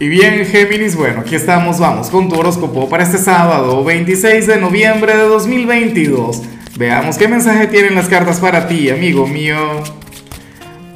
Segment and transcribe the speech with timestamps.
[0.00, 4.60] Y bien, Géminis, bueno, aquí estamos, vamos con tu horóscopo para este sábado, 26 de
[4.60, 6.40] noviembre de 2022.
[6.78, 9.56] Veamos qué mensaje tienen las cartas para ti, amigo mío.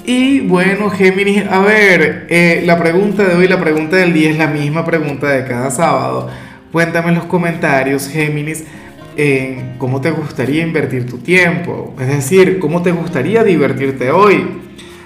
[0.06, 4.38] Y bueno, Géminis, a ver, eh, la pregunta de hoy, la pregunta del día es
[4.38, 6.30] la misma pregunta de cada sábado.
[6.70, 8.62] Cuéntame en los comentarios, Géminis,
[9.78, 11.92] cómo te gustaría invertir tu tiempo.
[12.00, 14.46] Es decir, cómo te gustaría divertirte hoy.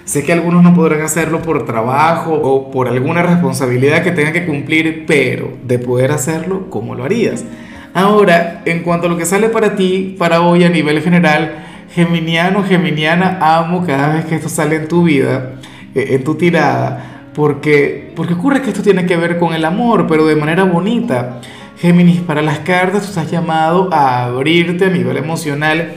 [0.06, 4.46] Sé que algunos no podrán hacerlo por trabajo o por alguna responsabilidad que tengan que
[4.46, 7.44] cumplir, pero de poder hacerlo, ¿cómo lo harías?
[7.92, 11.56] Ahora, en cuanto a lo que sale para ti, para hoy a nivel general,
[11.92, 15.56] Geminiano, Geminiana, amo cada vez que esto sale en tu vida,
[15.92, 20.06] eh, en tu tirada, porque, porque ocurre que esto tiene que ver con el amor,
[20.06, 21.40] pero de manera bonita.
[21.80, 25.96] Géminis, para las cartas tú estás llamado a abrirte a nivel emocional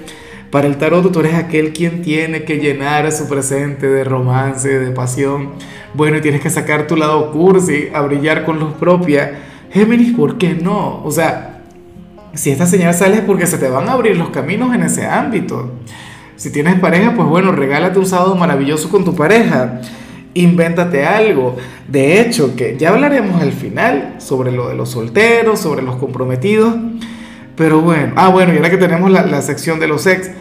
[0.51, 4.91] para el tarot tú eres aquel quien tiene que llenar su presente de romance, de
[4.91, 5.51] pasión.
[5.93, 9.39] Bueno, y tienes que sacar tu lado cursi, a brillar con luz propia.
[9.71, 11.03] Géminis, ¿por qué no?
[11.03, 11.61] O sea,
[12.33, 15.05] si esta señal sale es porque se te van a abrir los caminos en ese
[15.05, 15.71] ámbito.
[16.35, 19.81] Si tienes pareja, pues bueno, regálate un sábado maravilloso con tu pareja.
[20.33, 21.57] Invéntate algo.
[21.87, 26.75] De hecho, que ya hablaremos al final sobre lo de los solteros, sobre los comprometidos.
[27.55, 30.31] Pero bueno, ah bueno, y ahora que tenemos la, la sección de los ex,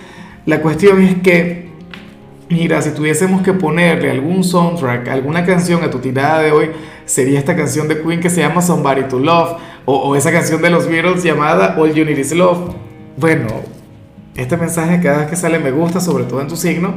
[0.48, 1.68] la cuestión es que,
[2.48, 6.70] mira, si tuviésemos que ponerle algún soundtrack, alguna canción a tu tirada de hoy,
[7.04, 10.70] sería esta canción de Queen que se llama Somebody to Love, o, esa canción de
[10.70, 12.74] los Beatles llamada All You Need Is Love.
[13.18, 13.48] Bueno,
[14.36, 16.94] este mensaje cada vez que sale me gusta, sobre todo en tu signo,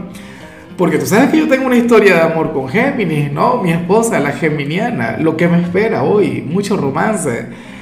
[0.78, 3.62] porque tú sabes que yo tengo una historia de amor con Géminis, ¿no?
[3.62, 7.48] Mi esposa, la geminiana, lo que me espera hoy, mucho romance.